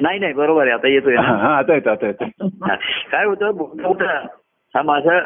[0.00, 2.24] नाही नाही बरोबर आहे आता येतोय आता येतो आता येतो.
[3.10, 4.18] काय होतं बोलता होता
[4.74, 5.18] हा माझा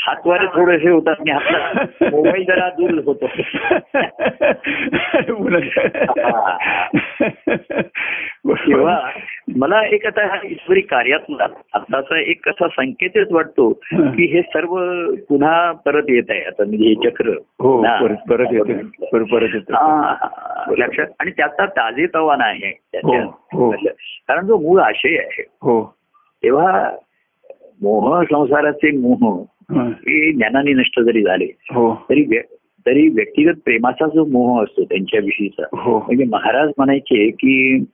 [0.00, 3.26] हा- हातवारे थोडेसे होतात मी हातला मोबाईल जरा दूर होतो.
[8.66, 9.10] तेव्हा
[9.56, 14.76] मला एक आता ह्या ईश्वरी कार्यातला आताचा एक असा संकेतच वाटतो की हे सर्व
[15.28, 16.40] पुन्हा परत येत आहे.
[16.40, 17.82] आता म्हणजे हे चक्र हो.
[17.82, 18.72] परत परत येते
[19.12, 22.78] परत परत येते हा, हा, लक्षात आणि त्याचा ताजेतवाना आहे.
[22.92, 23.70] त्याच्या हो, हो.
[24.28, 25.96] कारण जो मूळ आशय आहे हो.
[26.42, 26.90] तेव्हा
[27.82, 29.44] मोह संसाराचे मोह
[29.76, 29.82] हा.
[29.82, 31.94] हे ज्ञानाने नष्ट जरी झाले हो.
[32.10, 32.38] तरी
[32.86, 35.98] तरी व्यक्तिगत प्रेमाचा जो मोह असतो त्यांच्याविषयीचा हो.
[35.98, 37.84] म्हणजे महाराज म्हणायचे की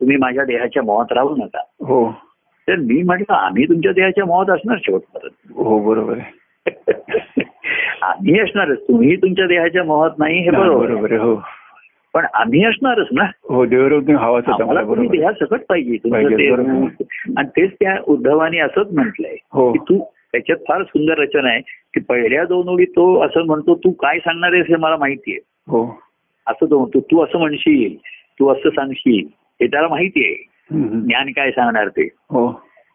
[0.00, 1.58] तुम्ही माझ्या देहाच्या मोहात राहू नका.
[1.86, 2.12] हो.
[2.68, 5.52] तर मी म्हटलं आम्ही तुमच्या देहाच्या मोहात असणार शेवटपर्यंत.
[5.56, 6.18] हो बरोबर
[8.02, 11.42] आम्ही असणारच तुम्ही तुमच्या देहाच्या मोहात नाही हे बरोबर हो.
[12.14, 13.24] पण आम्ही असणारच ना.
[13.48, 16.50] हो तुम्ही देहा सकट पाहिजे ते.
[17.36, 19.72] आणि तेच त्या उद्धवाने असंच म्हटलंय हो.
[19.72, 21.60] की तू त्याच्यात फार सुंदर रचना आहे
[21.94, 25.38] की पहिल्या दोन ओळी तो असं म्हणतो तू काय सांगणार आहेस हे मला माहितीये
[25.68, 26.00] हो.
[26.46, 27.96] असं तो म्हणतो तू असं म्हणशील
[28.40, 29.26] तू असं सांगशील
[29.60, 30.34] हे त्याला माहिती आहे.
[30.72, 31.00] हम्म.
[31.00, 32.02] ज्ञान काय सांगणार ते?
[32.30, 32.48] हो.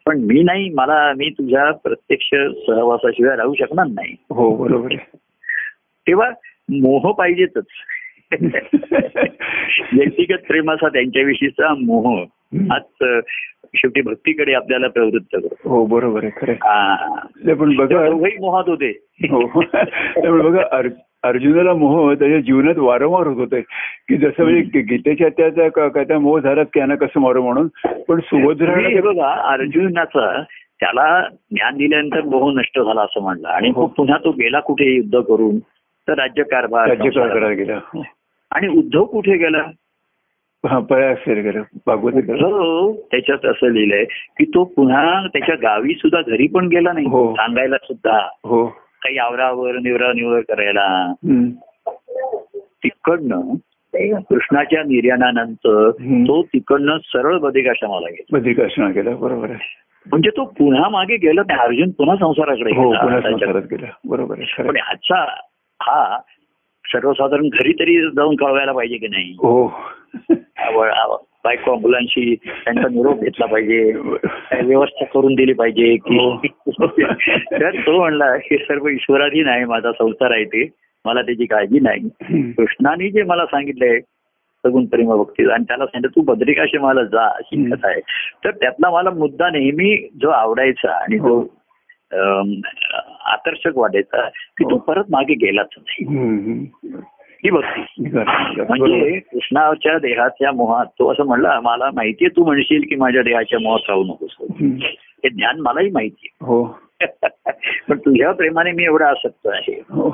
[0.06, 2.30] पण मी नाही मला मी तुझ्या प्रत्यक्ष
[2.68, 4.16] सहवासाशिवाय राहू शकणार नाही.
[4.30, 4.96] हो बरोबर
[6.08, 6.30] तेव्हा
[6.72, 7.66] मोह पाहिजेतच.
[9.94, 12.24] व्यक्तिगत प्रेमाचा त्यांच्याविषयीचा मोह.
[12.72, 13.20] हाच अ,
[13.76, 16.54] शेवटी भक्तीकडे आपल्याला प्रवृत्त करतो हो बरोबर आहे खरं.
[16.54, 17.54] हा.
[17.54, 18.10] पण बघा
[18.40, 18.90] मोहात होते
[19.32, 20.90] हो त्यामुळे बघा अर-
[21.24, 23.62] अर्जुनाला मोह त्याच्या जीवनात वारंवार होत होते
[24.10, 25.30] की जसं म्हणजे गीतेच्या
[26.04, 27.68] त्या मोह झालाच की यांना कसं मारू म्हणून
[28.08, 30.42] पण हे सुभद्रा बघा अर्जुनाचा
[30.80, 33.82] त्याला ज्ञान दिल्यानंतर मोह नष्ट झाला असं म्हणलं आणि हो.
[33.82, 35.60] मग पुन्हा तो गेला कुठे युद्ध करून
[36.08, 37.38] तर राज्यकारभार राज्यकार संसार.
[37.40, 38.04] करायला गेला हो.
[38.52, 39.62] आणि उद्धव कुठे गेला
[43.12, 47.06] त्याच्यात असं लिहिलंय की तो पुन्हा त्याच्या गावी सुद्धा घरी पण गेला नाही.
[47.06, 47.34] हो.
[47.34, 48.30] सांगायला सुद्धा.
[48.44, 48.66] हो.
[49.02, 51.14] काही आवरावर निवरा निवर करायला.
[52.62, 53.42] तिकडनं
[54.30, 56.24] कृष्णाच्या निर्याणानंतर हम्म.
[56.24, 58.38] तो तिकडनं सरळ बदिकाश्रमाला गेला.
[58.38, 59.82] बद्रिकाश्रम गेला बरोबर आहे.
[60.12, 61.60] म्हणजे तो पुन्हा मागे गेला नाही.
[61.60, 63.86] अर्जुन पुन्हा संसाराकडे हो गेला.
[64.06, 64.76] बरोबर पण.
[64.76, 65.24] ह्याचा
[65.82, 66.20] हा
[66.92, 69.68] सर्वसाधारण घरी तरी जाऊन कळवायला पाहिजे की नाही हो
[71.44, 73.92] बायको मुलांशी त्यांचा निरोप घेतला पाहिजे
[74.64, 76.42] व्यवस्था करून दिली पाहिजे की हो.
[77.52, 80.70] तर तो म्हणला हे सर्व ईश्वराधीन आहे माझा संसार आहे ते
[81.06, 82.10] मला त्याची काळजी नाही.
[82.52, 84.00] कृष्णाने जे मला सांगितलंय
[84.64, 87.70] सगुण प्रेम भक्ती आणि त्याला सांगितलं तू बद्रिकाश्रमाला जा अशी.
[87.72, 88.00] कथा आहे
[88.44, 91.55] तर त्यातला मला मुद्दा नेहमी जो आवडायचा आणि जो हो.
[93.26, 94.78] आकर्षक वाटायचा की तो हो.
[94.78, 96.06] परत मागे गेलाच नाही.
[97.44, 98.10] ही भक्ती.
[98.70, 103.90] म्हणजे कृष्णाच्या देहाच्या मोहात तो असं म्हणला मला माहितीये तू म्हणशील की माझ्या देहाच्या मोहात
[103.90, 104.36] राहू नकोस.
[105.24, 106.64] हे ज्ञान मलाही माहितीये हो
[107.90, 110.10] पण तुझ्या प्रेमाने मी एवढा आसक्त आहे हो.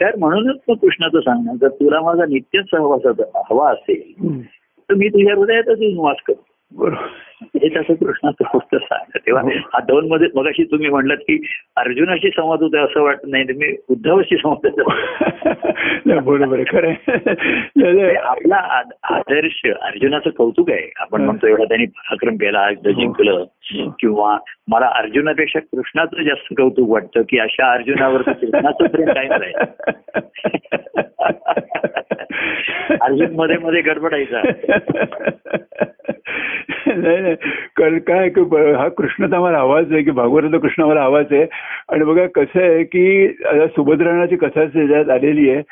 [0.00, 3.06] तर म्हणूनच तो कृष्णाचं सांगणं जर तुला माझा नित्य सहवास
[3.50, 4.42] हवा असेल.
[4.88, 7.06] तर मी तुझ्या हृदयातच निवास करतो बरोबर.
[7.42, 9.48] हे तसं कृष्णाचं होतं सांग तेव्हा हो.
[9.48, 14.36] हा दोन मध्ये मगाशी तुम्ही म्हणलात की अर्जुनाशी संवाद होते असं वाटत नाही मी उद्धवाशी
[14.36, 14.66] संवाद
[16.24, 16.90] बरोबर खरं.
[18.16, 20.92] आपला आद- आदर्श अर्जुनाचं कौतुक आहे.
[20.96, 21.24] आपण हा.
[21.24, 22.90] म्हणतो एवढा त्यांनी पराक्रम केला हो.
[22.90, 23.44] जिंकलं.
[23.98, 29.28] किंवा मला अर्जुनापेक्षा कृष्णाचं जास्त कौतुक वाटतं की अशा अर्जुनावर तर कृष्णाचं प्रेम काय
[33.00, 34.40] अर्जुनमध्ये मध्ये गडबडायचा.
[36.86, 37.34] नाही नाही.
[37.76, 38.28] कारण काय
[38.76, 41.46] हा कृष्ण तर आम्हाला आवाज आहे की भागवत कृष्ण आम्हाला आवाज आहे.
[41.92, 43.28] आणि बघा कसं आहे की
[43.76, 45.62] सुभद्राणाची कथा त्याच्यात आलेली आहे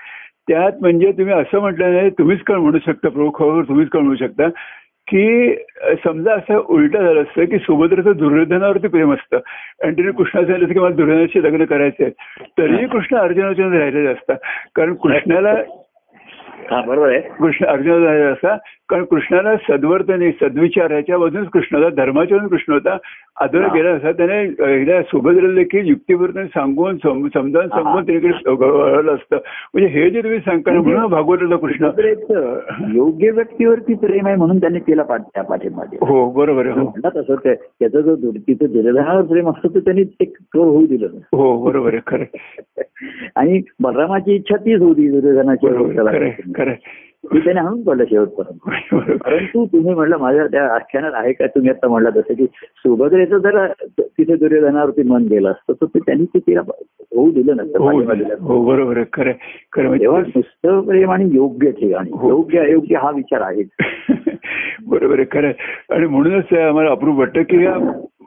[0.49, 4.17] त्यात म्हणजे तुम्ही असं म्हटलं नाही तुम्हीच काय म्हणू शकता प्रभू खबर तुम्हीच काय म्हणू
[4.17, 4.49] शकता
[5.09, 5.55] की
[6.05, 9.39] समजा असं उलट झालं असतं की सुभद्रेचं दुर्योधनावरती प्रेम असतं.
[9.85, 12.09] आणि तिने कृष्णा सांगितलं असतं की मला दुर्योधनाशी लग्न करायचं
[12.59, 14.37] तरीही कृष्ण अर्जुनाच्या राहिलेले असतात
[14.77, 15.55] कारण कृष्णाला
[16.71, 17.21] हा बरोबर आहे.
[17.39, 18.57] कृष्ण अर्जुनाचा राहिला असता.
[18.91, 22.97] कारण कृष्णाला सद्वर्तने सद्विचार ह्याच्या बाजून कृष्ण होता धर्माच्या कृष्ण होता
[23.37, 23.67] आदर.
[23.69, 24.41] केला असता त्याने
[24.79, 27.69] हिला सुभद्रेला देखील युक्तीपूर्ण सांगून सम- समजावून.
[27.69, 31.91] सांगून तिकडे वळलं असतं म्हणजे हे जे तुम्ही सांगता ना, म्हणून भागवताचा कृष्ण
[32.95, 37.35] योग्य व्यक्तीवरती प्रेम आहे म्हणून त्यांनी केला पाठ त्या पाठीमध्ये हो बरोबर हो म्हणतात असं
[37.35, 40.25] ते- त्याचं जो तिचं दुर्योधनावर प्रेम असतं तर त्यांनी ते
[40.55, 41.07] होऊ दिलं.
[41.33, 42.25] हो बरोबर आहे खरं.
[43.37, 45.67] आणि बलरामाची इच्छा तीच होती दुर्योधनाची
[46.57, 46.75] खरं
[47.25, 49.19] ती त्याने आणून पडलं शेवटपर्यंत.
[49.19, 53.67] परंतु तुम्ही म्हणलं माझ्या त्या आख्यानात आहे का तुम्ही आता म्हणला जसं की सुभद्रेचं जर
[53.99, 57.91] तिथे दुर्योधनावरती मन गेलं असतं तर ते त्यांनी ते तिला होऊ दिलं नसतं हो.
[58.41, 59.33] हो बरोबर खरं.
[59.73, 59.97] खरं.
[59.99, 62.29] तेव्हा नुसतं प्रेम आणि योग्य ठिकाणी हो.
[62.29, 63.63] योग्य अयोग्य हा विचार आहे
[64.87, 65.53] बरोबर आहे खरं.
[65.91, 67.67] आणि म्हणूनच आम्हाला अप्रूप वाटतं की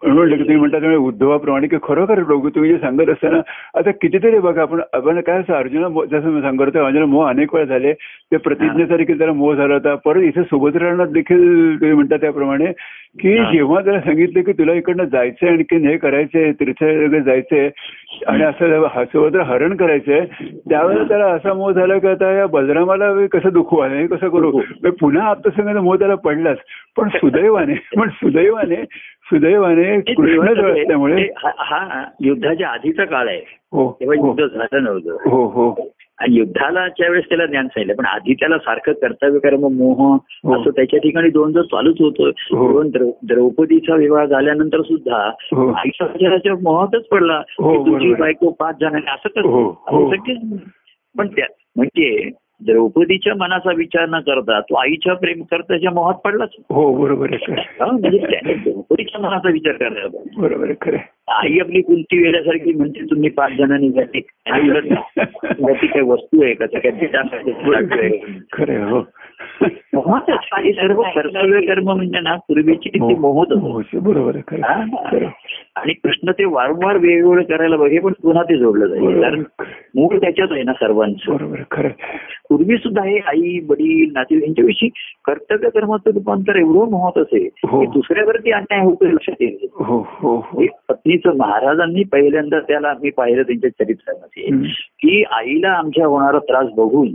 [0.03, 3.39] की तुम्ही म्हणता त्यामुळे उद्धवाप्रमाणे की खरोखर लोक तुम्ही जे सांगत असताना
[3.73, 7.53] आता कितीतरी बघा आपण आपण काय असं अर्जुना जसं मी सांगत होतो अर्जुना मोह अनेक
[7.55, 11.43] वेळा झाले ते प्रतिज्ञेसारखे त्याला मोह झाला होता परत इथे सुभद्रांना देखील
[11.75, 12.71] तुम्ही म्हणता त्याप्रमाणे
[13.19, 13.37] की.
[13.51, 16.83] जेव्हा त्याला सांगितलं की तुला इकडनं जायचंय आणखी हे करायचंय तीर्थ
[17.25, 17.69] जायचंय
[18.27, 20.25] आणि असं ह- सुभद्रा हरण करायचंय
[20.69, 24.61] त्यावेळेला त्याला असा मोह झाला की आता या बलरामाला कसं दुखू आलं हे कसं करू?
[25.01, 26.57] पुन्हा आप्तसंगाचा मोह त्याला पडलाच.
[26.97, 28.75] पण सुदैवाने पण सुदैवाने
[29.23, 32.03] सुदैवाने कृष्ण जवळ असल्यामुळे हा.
[32.21, 33.41] युद्धाच्या आधीचा काळ आहे.
[33.71, 34.27] हो तेव्हा हो.
[34.27, 35.17] युद्ध झालं नव्हतं.
[35.29, 35.89] हो हो.
[36.17, 40.61] आणि युद्धाला वेळेस त्याला ज्ञान सांगितलं पण आधी त्याला सारखं कर्तव्य कर्म मोह हो.
[40.61, 42.71] असं त्याच्या ठिकाणी दोन जर चालूच होतं हो.
[42.71, 45.71] दोन द्रौ- द्रौपदीचा विवाह झाल्यानंतर सुद्धा हो.
[45.71, 48.13] आईच्या मोहातच पडला की तुझी.
[48.13, 50.55] बायको पाच जणांनी असं कसं.
[51.17, 51.45] पण त्या
[51.75, 52.29] म्हणजे
[52.65, 57.29] द्रौपदीच्या मनाचा विचार न करता तो आईच्या प्रेम करताच्या मोहात पडलाच हो बरोबर.
[57.49, 60.41] हा, म्हणजे त्याने द्रौपदीच्या मनाचा विचार करायला पाहिजे.
[60.41, 60.97] बरोबर खरं.
[61.27, 66.91] आई आपली कुंती वेळासारखी म्हणते तुम्ही पाच जणांनी जाते काही वस्तू आहे का त्या काय
[66.91, 68.39] ते टाकायचं, टाकायचं.
[68.53, 69.01] खरं हो
[70.73, 73.99] सर्व कर्तव्य कर्म म्हणजे ना पूर्वीची ती मोहत होतं.
[74.03, 75.25] बरोबर.
[75.75, 79.43] आणि कृष्ण ते वारंवार वेगवेगळं करायला पाहिजे पण पुन्हा ते जोडलं जाईल कारण.
[79.95, 81.89] मूळ त्याच्यात आहे ना सर्वांचं बरोबर खरं.
[82.49, 84.89] पूर्वी सुद्धा हे आई वडील नाते यांच्याविषयी
[85.25, 87.79] कर्तव्य कर्माचं रूपांतर एवढं महत्त्व असे हो.
[87.79, 93.69] की दुसऱ्यावरती अन्याय होतो लक्षात येईल हो हो पत्नीचं महाराजांनी पहिल्यांदा त्याला मी पाहिलं त्यांच्या
[93.69, 94.67] चरित्रामध्ये.
[94.73, 97.07] की आईला आमच्या होणारा त्रास बघून.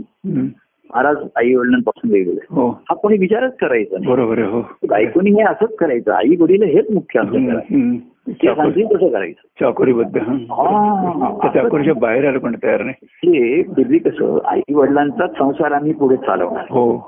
[0.93, 2.69] महाराज आई वडिलांपासून वेगळे हो.
[2.69, 4.61] हा कोणी विचारच करायचा बरोबर हो.
[4.89, 6.11] बायकोनी हे असंच करायचं.
[6.11, 7.75] आई वडील हेच मुख्य आमचं हम्म, करायचं.
[7.75, 7.97] हम्म.
[8.27, 8.55] ते चाकोरी.
[8.55, 9.47] सांगतील तसं करायचं.
[9.59, 10.17] चाकोरीबद्ध.
[10.17, 13.29] त्या चाकोरीच्या बाहेर आलं पण तयार नाही.
[13.29, 16.65] हे पूर्वी कसं आई वडिलांचाच संसार आम्ही पुढे चालवणार.
[16.69, 16.99] हो.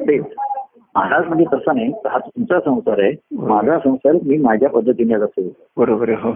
[0.00, 0.24] तेच.
[0.94, 3.12] महाराज म्हणजे तसा नाही हा तुमचा संसार आहे.
[3.32, 6.32] माझा संसार मी माझ्या पद्धतीने कसं बरोबर आहे हो.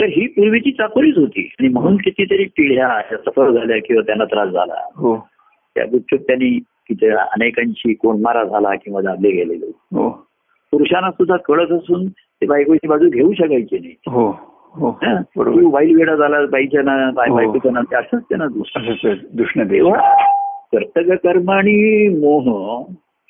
[0.00, 1.52] तर ही पूर्वीची चाकोरीच होती.
[1.60, 4.74] आणि म्हणून कितीतरी पिढ्या सफर झाल्या किंवा त्यांना त्रास झाला.
[4.96, 5.26] हो.
[5.76, 9.66] त्या गुपचूप त्यांनी किती अनेकांची कोंडमारा झाला किंवा दाबले गेलेले.
[9.66, 10.08] हो.
[10.72, 13.94] पुरुषांना सुद्धा कळत असून ते बायकोची बाजू घेऊ शकायचे नाही.
[14.08, 14.30] हो
[14.74, 14.90] हो.
[15.70, 17.30] वाईल वेडा झाला बाईच्या ना बाय.
[17.30, 18.46] बायकोच्या ना ते असंच त्यांना
[19.32, 20.14] दुष्ण तेव्हा
[20.72, 22.50] कर्तव्य कर्म आणि मोह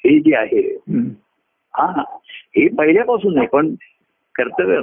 [0.04, 0.62] हे जे आहे.
[1.74, 2.02] हा
[2.56, 3.74] हे पहिल्यापासून नाही पण
[4.34, 4.80] कर्तव्य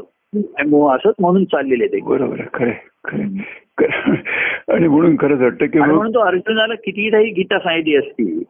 [0.67, 2.71] मोह असंच म्हणून चाललेले ते बरोबर खरं.
[4.73, 8.43] आणि म्हणून खरंच वाटतं की म्हणून तो अर्जुनाला कितीही गीता सांगितली असती.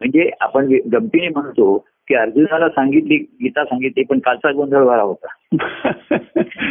[0.00, 5.26] म्हणजे आपण गमतीने म्हणतो की अर्जुनाला सांगितली गीता सांगितली पण कालचा गोंधळ वारा होता.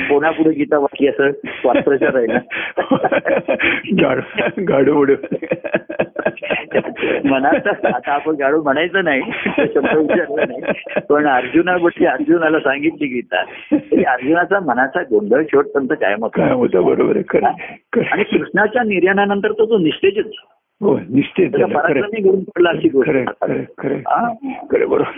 [0.10, 1.32] कोणापुढे गीता वाटली असं
[1.66, 2.40] वात्रच्या राहिला
[4.02, 4.22] गाड
[4.70, 5.14] गाडू उडू
[7.26, 9.22] मनात आता आपण गाडू म्हणायचं नाही
[9.58, 10.74] शब्द विचारला नाही
[11.10, 13.42] पण अर्जुना गोष्टी अर्जुनाला सांगितली गीता.
[14.12, 18.24] अर्जुनाचा मनाचा गोंधळ शेवटपर्यंत कायम काय होता बरोबर आणि.
[18.24, 20.26] कृष्णाच्या निर्याणानंतर तो निश्चयच
[20.82, 21.50] हो निश्चित
[24.08, 24.28] हा.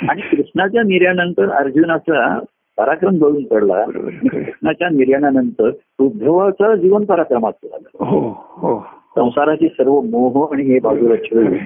[0.09, 2.39] आणि कृष्णाच्या निर्याणानंतर अर्जुनाचा
[2.77, 3.85] पराक्रम गळून पडला.
[4.31, 8.05] कृष्णाच्या निर्याणानंतर उद्धवाचं जीवन पराक्रमाचं झालं.
[8.05, 8.79] हो हो.
[9.15, 11.57] संसाराची सर्व मोह आणि हे बाजूला खरे.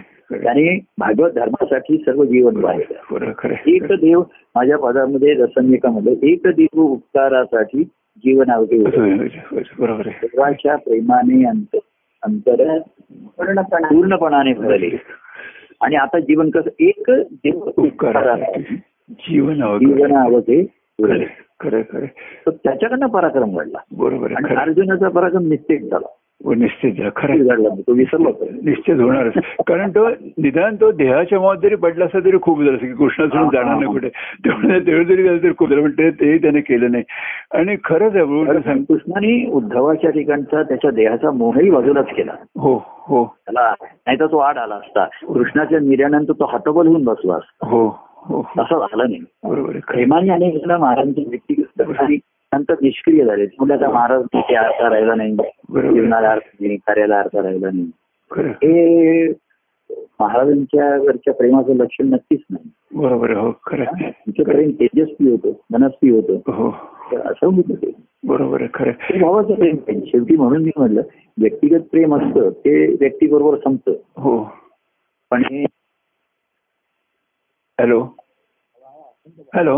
[0.41, 4.21] त्याने भागवत धर्मासाठी सर्व जीवन वाहिलं खरं एक देव
[4.55, 7.83] माझ्या पदामध्ये रसनिकामध्ये एक देव उपकारासाठी
[8.17, 11.77] जीवन अवघे देवाच्या प्रेमाने अंत
[12.23, 14.53] अंतर पूर्णपणाने.
[14.53, 14.89] भरले.
[15.81, 17.87] आणि आता जीवन कसं एक जीवन
[19.29, 19.61] जीवन
[20.99, 21.25] उरले.
[21.59, 22.05] खरं खरं
[22.45, 23.77] तर त्याच्याकडनं पराक्रम घडला.
[23.91, 26.07] बरोबर आणि अर्जुनाचा पराक्रम निश्चित झाला.
[26.45, 27.33] निश्चित झालं खरं.
[27.33, 28.45] निश्चित घडला तो.
[28.63, 29.33] निश्चित होणारच.
[29.67, 33.27] कारण तो निदान तो देहाच्या मौत जरी पडला असता तरी खूप झालं असं की कृष्णा
[33.27, 34.09] सोडून जाणार नाही कुठे.
[34.09, 37.03] तेवढं तेवढं जरी झालं तरी खूप झालं पण ते तेही त्याने केलं नाही.
[37.53, 42.31] आणि खरंच आहे कृष्णाने उद्धवाच्या ठिकाणचा त्याच्या देहाचा मोहही बाजूलाच केला.
[42.57, 43.25] हो हो.
[43.25, 45.05] त्याला नाही तर तो आड आला असता.
[45.05, 47.67] कृष्णाच्या निर्यानंतर तो हतबल होऊन बसला असता.
[47.67, 49.19] हो हो असं झालं नाही.
[49.43, 49.71] बरोबर.
[49.71, 52.17] प्रेमाने अनेक महाराजांची व्यक्तिगत दर्शनी
[52.53, 53.45] नंतर निष्क्रिय झाले.
[53.45, 55.35] म्हणजे आता महाराज ते अर्थ राहिला नाही.
[55.69, 55.93] बरोबर.
[55.93, 57.91] जीवनाला अर्थ नाही कार्याला अर्थ राहिला नाही.
[58.31, 58.49] खरं.
[58.49, 59.31] हे
[60.19, 62.69] महाराजांच्या वरच्या प्रेमाचं लक्षण नक्कीच नाही.
[62.93, 63.85] बरोबर हो खरं.
[63.85, 66.51] तुमचं प्रेम तेजस्वी होतं मनस्वी होतं.
[66.51, 66.71] हो.
[67.11, 67.91] तर असं होतं ते.
[68.23, 68.91] बरोबर खरं.
[69.21, 71.01] भावाचं प्रेम पाहिजे शेवटी म्हणून मी म्हटलं
[71.37, 73.91] व्यक्तिगत प्रेम असतं ते व्यक्तीबरोबर संपतं.
[74.17, 74.43] हो.
[75.31, 75.63] पण हे
[77.79, 77.99] हॅलो.
[79.55, 79.77] हॅलो.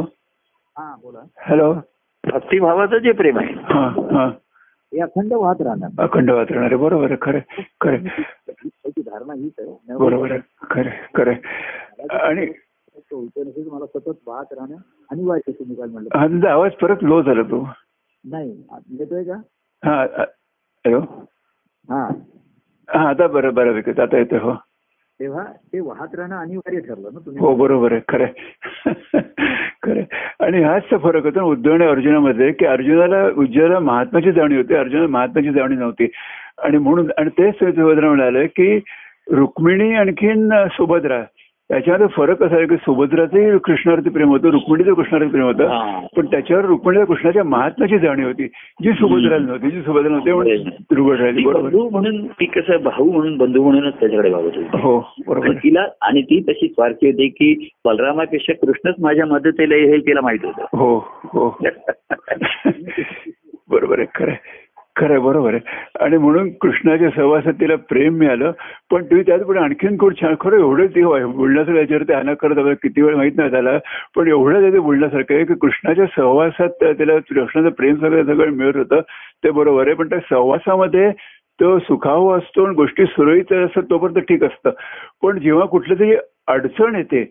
[0.78, 1.20] हा बोला.
[1.40, 1.74] हॅलो.
[2.24, 3.54] भक्तिभावाचं जे प्रेम आहे.
[3.54, 4.30] हा
[5.04, 5.90] अखंड वाहत राहणार.
[6.04, 6.76] अखंड वाचणार आहे.
[6.76, 7.40] बरोबर खरं
[7.82, 9.96] खरं त्याची धारणा हीच आहे.
[9.98, 10.40] बरोबर आहे.
[10.72, 12.46] खरं खरं आणि
[13.72, 14.76] मला सतत वाहत राहणं
[15.12, 16.18] अनिवार्य तुम्ही काल म्हणलं?
[16.18, 17.68] हा आवाज परत लो झाला तो.
[18.24, 18.64] नाही.
[18.90, 19.34] येतोय का?
[19.84, 20.02] हा
[20.86, 21.00] हॅलो?
[21.90, 22.08] हा.
[22.90, 24.40] हा आता बरं बरं विकत आता येतोय.
[24.40, 24.54] हो.
[25.24, 27.40] तेव्हा ते वाहत राहणं अनिवार्य ठरलं ना तुम्ही?
[27.40, 28.02] हो बरोबर आहे.
[28.10, 28.26] खरं
[29.84, 30.02] खरं
[30.46, 35.08] आणि हाच फरक होता ना उद्धव आणि अर्जुनामध्ये की अर्जुनाला उज्जवला महात्माची जाणीव होती अर्जुनाला
[35.08, 36.08] महात्माची जाणीव नव्हती.
[36.64, 38.80] आणि म्हणून आणि तेच सुभद्रा म्हणाले की
[39.32, 41.22] रुक्मिणी आणखीन सुभद्रा
[41.74, 46.00] त्याच्यामध्ये फरक असा आहे की सुभद्राचंही कृष्णावरती प्रेम होतं रुक्मिणीचं कृष्णावरती प्रेम होतं.
[46.18, 48.48] पण त्याच्यावर रुक्मिणीला कृष्णाच्या महात्म्याची जाणीव होती
[48.84, 54.30] जी सुभद्राला नव्हती जी सुभद्रा नव्हती म्हणून म्हणून ती कसं भाऊ म्हणून बंधू म्हणूनच त्याच्याकडे
[54.30, 54.78] वागत होती.
[54.78, 55.52] हो बरोबर.
[55.52, 60.66] तिला आणि ती तशी स्वार्थी होती की बलरामापेक्षा कृष्णच माझ्या मदतीला हे तिला माहीत होतं.
[60.78, 61.58] हो हो.
[63.70, 64.34] बरोबर आहे खरं.
[64.96, 65.62] खरं आहे, बरोबर आहे.
[66.04, 68.52] आणि म्हणून कृष्णाच्या सहवासात तिला प्रेम मिळालं
[68.92, 73.02] पण तुम्ही त्यात पण आणखीन खूप छान खरं एवढं ते बोलण्यासारखं याच्यावरती अनाक करत किती
[73.02, 73.78] वेळ माहीत नाही त्याला
[74.16, 79.02] पण एवढं त्याचं बोलण्यासारखं आहे की कृष्णाच्या सहवासात त्याला कृष्णाचं प्रेम सगळं सगळं मिळत होतं
[79.44, 81.12] ते बरोबर आहे पण त्या सहवासामध्ये
[81.60, 84.70] तो सुखाव असतो आणि गोष्टी सुरळीत असतात तोपर्यंत ठीक असतं.
[85.24, 86.16] पण जेव्हा कुठलं तरी
[86.48, 87.24] अडचण येते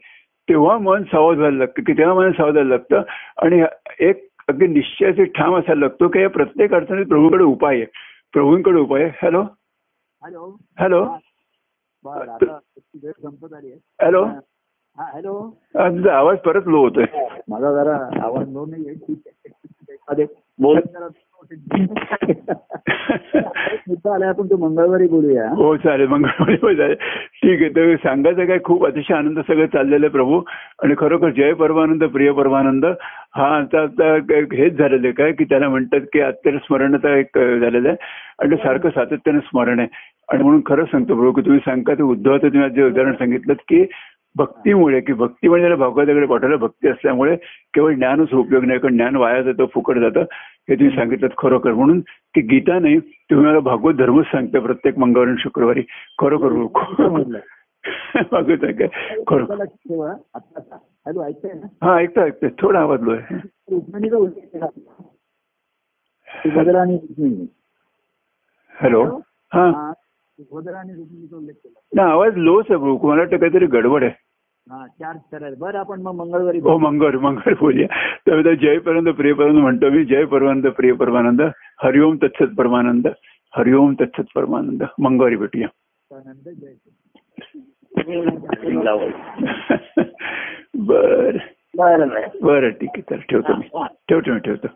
[0.48, 3.02] तेव्हा मन सावध व्हायला लागतं की तेव्हा मन सावध व्हायला लागतं.
[3.42, 3.62] आणि
[4.08, 7.84] एक अगदी निश्चयाचे ठाम असायला लागतो की या प्रत्येक अडचणीत प्रभूकडे उपाय आहे.
[8.32, 9.12] प्रभूंकडे उपाय आहे.
[9.22, 9.42] हॅलो
[10.22, 10.46] हॅलो
[10.78, 11.02] हॅलो
[14.00, 14.24] हॅलो
[14.98, 15.34] हा हॅलो
[15.76, 17.04] हा, तुझा आवाज परत लो होतोय.
[17.48, 20.24] माझा जरा आवाज लो नाही
[20.58, 20.78] बोल
[23.88, 25.48] मुद्दा आला आपण तो मंगळवारी बोलूया.
[25.56, 26.06] हो चालेल.
[26.08, 26.94] मंगळवारी हो चालेल
[27.42, 27.68] ठीक आहे.
[27.68, 30.40] तर सांगायचं काय खूप अतिशय आनंद सगळं चाललेलं आहे प्रभू.
[30.82, 32.86] आणि खरोखर जय परमानंद प्रिय परमानंद.
[33.36, 34.14] हा आता आता
[34.54, 37.96] हेच झालेलं आहे काय की त्याला म्हणतात की अत्यंत स्मरणता एक झालेलं आहे.
[38.38, 39.88] आणि सारखं सातत्यानं स्मरण आहे.
[40.32, 43.52] आणि म्हणून खरंच सांगतो प्रभू की तुम्ही सांगता ते उद्धवाचं तुम्ही आज जे उदाहरण सांगितलं
[43.52, 43.84] की
[44.36, 47.36] भक्तीमुळे की भक्ती म्हणजे त्याला भागवताकडे पाठवलं भक्ती असल्यामुळे
[47.74, 50.24] केवळ ज्ञानच उपयोग नाही कारण ज्ञान वाया जातं फुकट जातं.
[50.68, 51.72] हे तुम्ही सांगितलं खरोखर.
[51.72, 55.82] म्हणून ती गीता नाही तुम्ही मला भागवत धर्मच सांगता प्रत्येक मंगळवारी आणि शुक्रवारी.
[56.18, 56.52] खरोखर.
[58.32, 58.88] भागवत आहे काय
[59.28, 59.64] खरोखर.
[61.06, 63.34] हॅलो ऐकताय हा ऐकता ऐकता थोडा आवाज लो आहे.
[68.74, 69.04] हॅलो.
[69.54, 69.92] हा.
[71.96, 74.12] ना आवाज लोच आहे मला वाटतं काहीतरी गडबड आहे.
[74.70, 75.56] हा चार स्तर आहेत.
[75.58, 77.86] बरं आपण मग मंगळवारी हो मंगळ मंगळ बोलूया.
[78.26, 80.04] तर जयपर्यंत प्रियपर्यंत म्हणतो मी.
[80.04, 81.42] जय परमानंद प्रिय परमानंद.
[81.82, 83.08] हरिओम तत्सत परमानंद.
[83.56, 84.82] हरिओम तत्सत परमानंद.
[84.98, 85.68] मंगळवारी भेटूया.
[86.14, 86.74] आनंद जय.
[90.74, 91.36] बर.
[91.76, 92.08] बरं
[92.42, 93.02] बरं ठीक आहे.
[93.02, 93.84] चल ठेवतो मी.
[94.08, 94.68] ठेवतो मी ठेवतो.